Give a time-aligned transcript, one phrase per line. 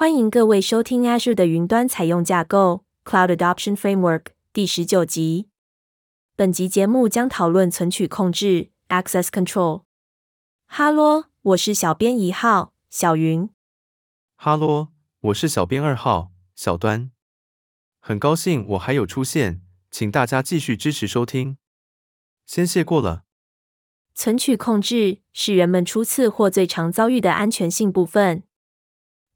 [0.00, 5.50] 欢迎各位收听 Azure 的云端采用架构 Cloud Adoption Framework 第十九集。
[6.34, 9.82] 本集节目将讨论存取控制 Access Control。
[10.64, 13.50] 哈喽，我是小编一号小云。
[14.36, 14.88] 哈喽，
[15.20, 17.10] 我是小编二号小端。
[17.98, 19.60] 很高兴我还有出现，
[19.90, 21.58] 请大家继续支持收听。
[22.46, 23.24] 先谢过了。
[24.14, 28.44] 存取控制是人们初次或最常遭遇的安全性部分。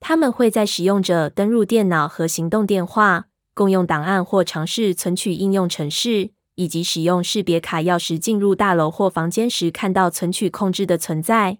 [0.07, 11.57] 他们会在使用者登入电脑和行动电话、共用档案或尝试存取应用程式，以及使用识别卡钥匙进入大楼或房间时看到存取控制的存在。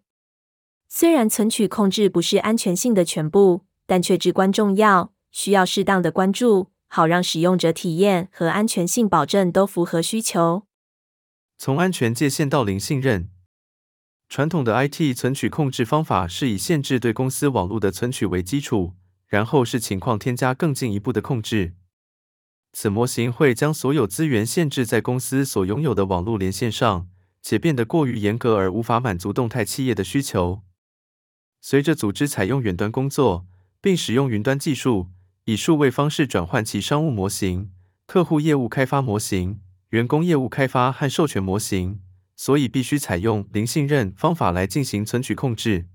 [0.91, 10.65] 虽然存取控制不是安全性的全部，但却至关重要，需要适当的关注，好让使用者体验和安全性保证都符合需求。
[11.57, 13.31] 从安全界限到零信任。
[14.35, 18.95] 传统的 IT 存取控制方法是以限制对公司网络的存取为基础，
[19.29, 21.75] 然后视情况添加更进一步的控制。
[22.73, 27.09] 此模型会将所有资源限制在公司所拥有的网络连线上，
[27.43, 30.63] 且变得过于严格而无法满足动态企业的需求。
[31.61, 33.47] 随着组织采用远端工作，
[33.81, 35.11] 并使用云端技术，
[35.45, 37.71] 以数位方式转换其商务模型、
[38.05, 42.01] 客户业务开发模型、员工业务开发和授权模型。
[42.37, 45.87] 所以必须采用零信任方法来进行存取控制。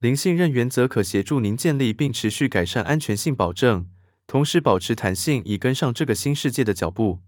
[0.00, 3.88] 零信任原则可协助您建立并持续改善安全性保证，
[4.26, 7.20] 同时保持弹性以跟上这个新世界的脚步。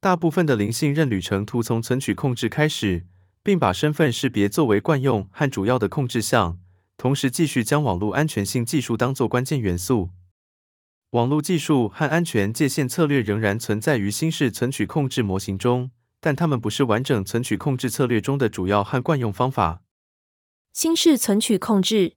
[0.00, 3.06] 大部分的零信任旅程图从存取控制开始，
[3.42, 6.60] 并把身份识别作为惯用和主要的控制项，
[6.96, 10.10] 同时继续将网络安全性技术当作关键元素。
[11.10, 15.90] 网络技术和安全界限策略仍然存在于新式存取控制模型中。
[16.28, 19.82] 但它们不是完整存取控制策略中的主要和惯用方法。
[20.74, 22.16] 新式存取控制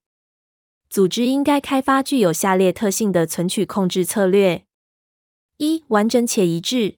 [0.90, 4.66] 组织应该开发具有下列特性的存取控制策略：
[5.60, 6.98] 一、完整且一致；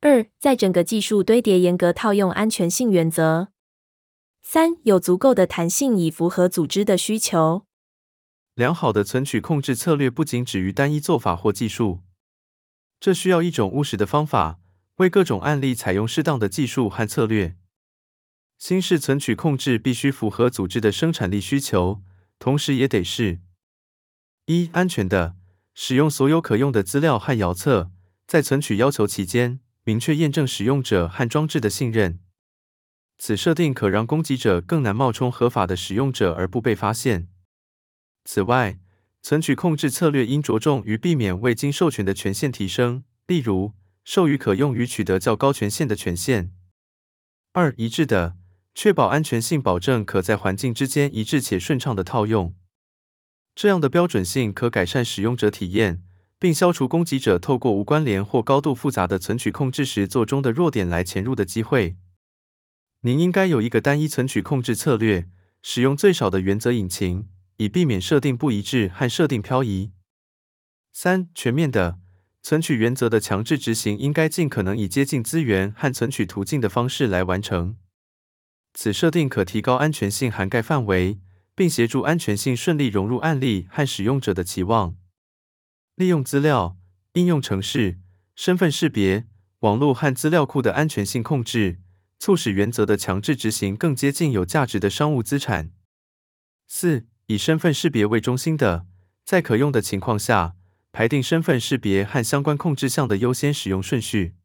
[0.00, 3.48] 二、在整个技术堆叠严格套用安全性原则；
[4.40, 7.66] 三、有足够的弹性以符合组织的需求。
[8.54, 12.00] 良好的存取控制策略不仅止于单一做法或技术，
[12.98, 14.60] 这需要一种务实的方法。
[14.96, 17.56] 为各种案例采用适当的技术和策略。
[18.56, 22.02] 新式存取控制必须符合组织的生产力需求，
[22.38, 23.40] 同时也得是：
[24.46, 25.36] 一、安全的，
[25.74, 27.90] 使用所有可用的资料和遥测，
[28.26, 32.20] 在存取要求期间，明确验证使用者和装置的信任。
[33.18, 37.28] 此设定可让攻击者更难冒充合法的使用者而不被发现。
[38.24, 38.78] 此外，
[39.20, 43.72] 存取控制策略应着重于避免未经授权的权限提升，例如，
[44.04, 46.52] 授予可用于取得较高权限的权限。
[47.52, 48.36] 二、一致的，
[48.74, 52.54] 确保安全性保证可在环境之间一致且顺畅的套用。
[53.54, 56.02] 这样的标准性可改善使用者体验，
[56.38, 61.96] 并消除攻击者透过无关联或高度复杂的存取控制实作中的弱点来潜入的机会。
[63.00, 65.28] 您应该有一个单一存取控制策略，
[65.62, 67.28] 使用最少的原则引擎，
[67.58, 69.92] 以避免设定不一致和设定漂移。
[70.92, 72.00] 三、全面的。
[72.44, 77.78] 存取原则的强制执行应该尽可能以接近资源和存取途径的方式来完成。
[78.74, 81.18] 此设定可提高安全性涵盖范围，
[81.54, 84.94] 并协助安全性顺利融入案例和使用者的期望。
[85.94, 86.76] 利用资料、
[87.14, 87.98] 应用程式、
[88.36, 89.26] 身份识别、
[89.60, 91.78] 网络和资料库的安全性控制，
[92.18, 95.70] 促使原则的强制执行更接近有价值的商务资产。
[96.68, 98.84] 四、以身份识别为中心的，
[99.24, 100.56] 在可用的情况下。
[100.94, 104.36] 排定身份识别和相关控制项的优先使用顺序。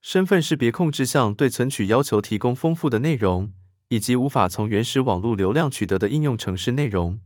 [0.00, 3.52] 身份识别控制项对存取要求提供丰富的内容，
[3.88, 7.20] 以及无法从原始网络流量取得的应用程式内容。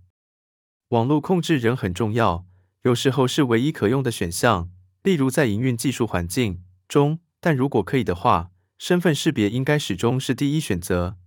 [0.89, 2.47] 网络控制仍很重要，
[2.85, 4.71] 有时候是唯一可用的选项，
[5.03, 7.21] 例如在营运技术环境中。
[7.41, 11.19] 但如果可以的话，身份识别应该始终是第一选择。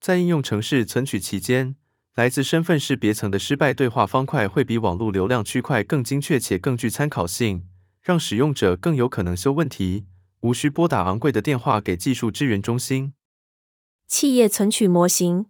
[0.00, 1.76] 在应用程式存取期间，
[2.14, 7.66] 来自身份识别层的失败对话方块会比网络流量区块更精确且更具参考性，
[8.00, 10.06] 让使用者更有可能修问题，
[10.42, 13.14] 无需拨打昂贵的电话给技术支援中心。
[14.06, 15.46] 企业存取模型，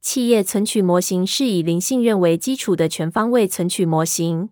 [0.00, 4.50] 企业存取模型是以零信任为基础的全方位存取模型。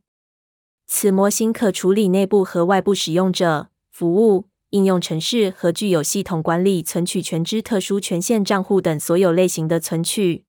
[0.89, 10.45] 此模型可处理内部和外部使用者、服务、应用程式和具有系统管理存取权之特殊权限账户等所有类型的存取。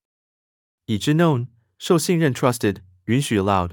[0.86, 1.48] 已知 known
[1.78, 3.72] 受信任 trusted 允许 allowed。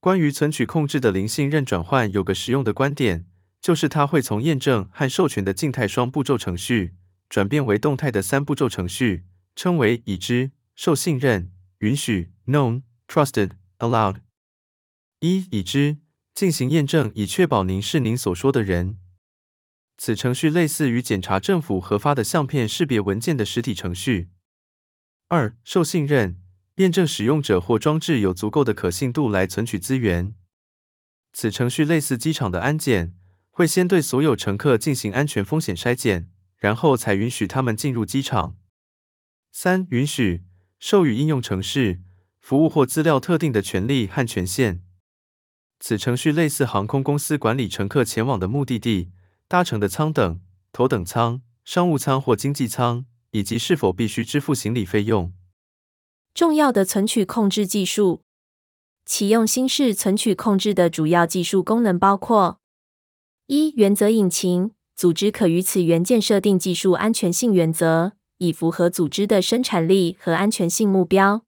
[0.00, 3.26] 关于存取控制的零信任转换，有个实用的观点，
[3.60, 6.94] 就是它会从验证和授权的静态双步骤程序
[7.28, 9.24] 转变为动态的三步骤程序，
[9.56, 14.16] 称为已知受信任允许 known trusted, allowed。
[15.20, 15.96] 一、已知，
[16.34, 18.98] 进行验证以确保您是您所说的人。
[19.96, 24.28] 此程序类似于检查政府核发的相片识别文件的实体程序。
[25.34, 26.40] 二、受信任，
[26.76, 30.32] 验证使用者或装置有足够的可信度来存取资源。
[31.32, 33.16] 此程序类似机场的安检，
[33.50, 38.56] 会先对所有乘客进行安全风险筛检，然后才允许他们进入机场。
[39.50, 40.44] 三、允许，
[40.78, 42.00] 授予应用程式、
[42.40, 44.84] 服务或资料特定的权利和权限。
[45.80, 49.10] 此程序类似航空公司管理乘客前往的目的地。
[49.48, 50.40] 搭乘的舱等、
[50.72, 53.04] 头等舱、商务舱或经济舱，
[53.34, 55.32] 以及是否必须支付行李费用。
[56.32, 58.22] 重要的存取控制技术。
[59.04, 62.60] 启用新式存取控制的主要技术功能包括：
[63.48, 71.44] 一、原则引擎，组织可于此元件设定技术安全性原则，以符合组织的生产力和安全性目标。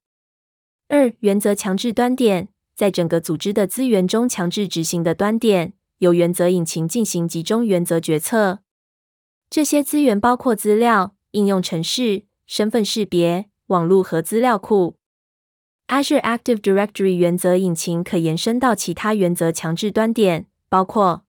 [0.89, 5.73] 二、原则强制端点，在整个组织的资源中强制执行的端点。
[5.99, 8.59] 由原则引擎进行集中原则决策。
[9.49, 14.97] 这些资源包括资料、应用程式、身份识别、网络和资料库。
[15.87, 21.23] Azure Active Directory 原则引擎可延伸到其他原则强制端点，包括：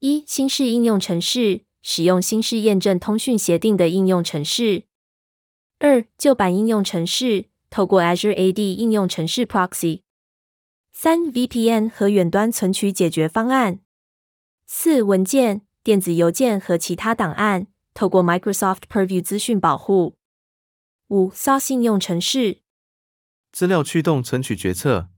[0.00, 4.84] 一、新式应用程式，使用新式验证通讯协定的应用程式；
[5.78, 10.00] 二、旧版应用程式，透过 Azure AD 应用程式 Proxy。
[10.90, 13.80] 三、VPN 和远端存取解决方案。
[14.66, 20.16] 四、文件、电子邮件和其他档案，透过 Microsoft Purview 资讯保护。
[21.08, 22.60] 五、SaaS 应用程式。
[23.50, 25.08] 资料驱动存取决策。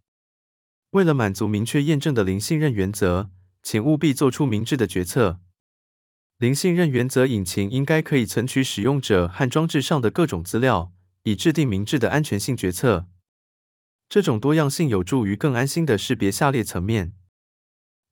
[0.93, 3.29] 为了满足明确验证的零信任原则，
[3.63, 5.41] 请务必做出明智的决策。
[6.39, 10.91] 零信任原则引擎应该可以存取使用者和装置上的各种资料，
[11.25, 13.07] 以制定明智的安全性决策。
[14.09, 17.13] 这种多样性有助于更安心的识别下列层面：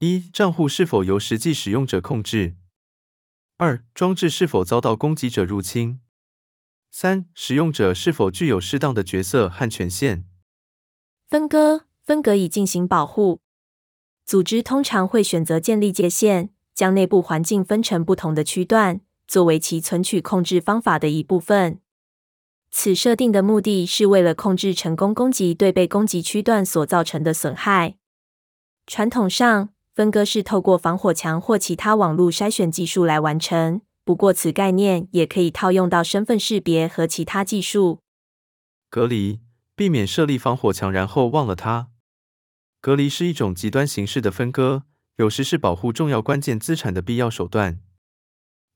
[0.00, 2.56] 一、账户是否由实际使用者控制；
[3.60, 5.98] 二、装置是否遭到攻击者入侵；
[6.92, 10.24] 三、使用者是否具有适当的角色和权限。
[11.26, 13.40] 分割，分隔以进行保护。
[14.24, 21.80] 组织通常会选择建立界限，将内部环境分成不同的区段，作为其存取控制方法的一部分。
[22.70, 27.96] 此设定的目的是为了控制成功攻击对被攻击区段所造成的损害。
[28.86, 33.80] 传统上，分割是透过防火墙或其他网络筛选技术来完成。
[34.04, 37.98] 不过，此概念也可以套用到身份识别和其他技术。
[38.88, 39.40] 隔离，
[39.74, 41.88] 避免设立防火墙然后忘了它。
[42.80, 44.84] 隔离是一种极端形式的分割，
[45.16, 47.80] 有时是保护重要关键资产的必要手段。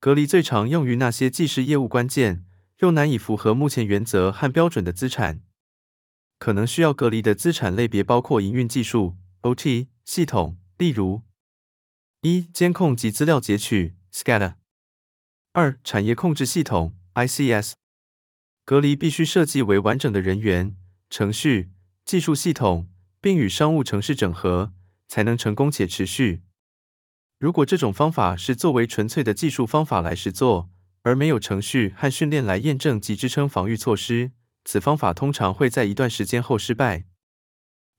[0.00, 2.44] 隔离最常用于那些既是业务关键，
[2.80, 5.42] 又难以符合目前原则和标准的资产，
[6.40, 11.22] 可能需要隔离的资产类别包括营运技术 （OT） 系统，例如：
[12.22, 14.56] 一、监控及资料截取 （SCADA）；
[15.52, 17.74] 二、产业控制系统 （ICS）。
[18.64, 20.76] 隔离必须设计为完整的人员、
[21.08, 21.70] 程序、
[22.04, 22.88] 技术系统，
[23.20, 24.72] 并与商务城市整合，
[25.06, 26.42] 才能成功且持续。
[27.38, 30.68] 如果这种方法是作为纯粹的技术方法来实作，
[31.02, 34.32] 而没有程序和训练来验证及支撑防御措施，
[34.64, 37.04] 此方法通常会在一段时间后失败。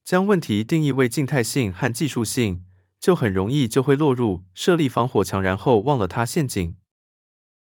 [0.03, 2.65] 将问题定义为静态性和技术性，
[3.03, 6.77] 就很容易就会落入设立防火墙然后忘了它陷阱。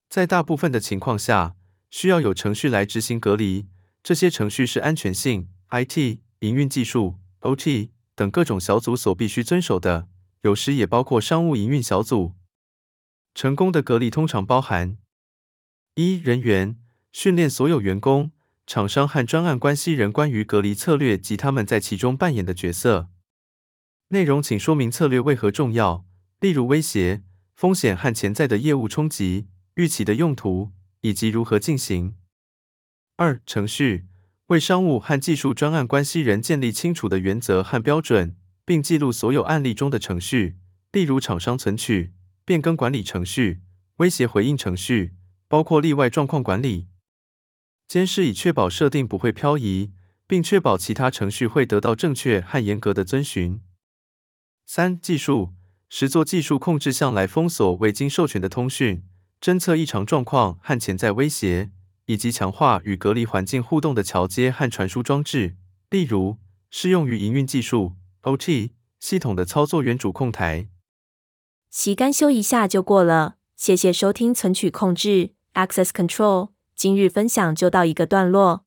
[0.08, 1.54] 在大部分的情况下，
[1.92, 3.68] 需要有程序来执行隔离。
[4.02, 10.08] 这些程序是安全性、IT、营运技术、OT 等各种小组所必须遵守的，
[10.40, 12.34] 有时也包括商务营运小组。
[13.32, 14.98] 成功的隔离通常包含。
[15.94, 16.76] 一、人员
[17.12, 18.32] 训练所有员工、
[18.66, 23.08] 厂商和专案关系人关于隔离策略及他们在其中扮演的角色。
[24.10, 26.06] 内容请说明策略为何重要，
[26.40, 27.22] 例如威胁、
[27.54, 30.72] 风险和潜在的业务冲击、预期的用途
[31.02, 32.14] 以及如何进行。
[33.16, 34.06] 二、程序
[34.46, 38.34] 为商务和技术专案关系人建立清楚的原则和标准，
[38.64, 40.56] 并记录所有案例中的程序，
[40.92, 42.14] 例如厂商存取、
[42.46, 43.60] 变更管理程序、
[43.96, 45.14] 威胁回应程序。
[45.50, 46.88] 包括例外状况管理，
[47.86, 49.92] 监视以确保设定不会漂移，
[50.26, 53.62] 并确保其他程序会得到正确和严格的遵循。
[54.70, 55.54] 三、技术
[55.88, 59.02] 实作技术控制项来封锁未经授权的通讯，
[59.40, 61.70] 侦测异常状况和潜在威胁，
[62.04, 65.56] 以及强化与隔离环境互动的桥接和传输装置，
[65.88, 66.36] 例如
[66.70, 67.94] 适用于营运技术
[68.24, 70.68] （OT） 系统的操作员主控台。
[71.70, 75.30] 习干修一下就过了，谢谢收听存取控制。
[75.54, 78.66] Access Control，今日分享就到一个段落，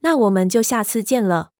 [0.00, 1.52] 那我们就下次见了。